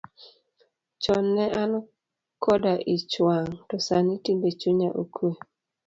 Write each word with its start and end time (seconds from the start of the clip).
Chon 1.01 1.25
ne 1.35 1.45
an 1.61 1.71
koda 2.43 2.73
ich 2.93 3.13
wang', 3.25 3.57
to 3.67 3.75
sani 3.87 4.15
tinde 4.23 4.49
chuya 4.59 4.89
okwe. 5.01 5.29